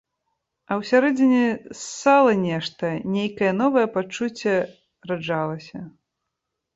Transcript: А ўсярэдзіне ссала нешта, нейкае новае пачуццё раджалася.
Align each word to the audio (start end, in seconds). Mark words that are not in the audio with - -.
А 0.69 0.75
ўсярэдзіне 0.79 1.41
ссала 1.81 2.31
нешта, 2.45 2.89
нейкае 3.17 3.49
новае 3.59 3.83
пачуццё 3.97 4.55
раджалася. 5.13 5.83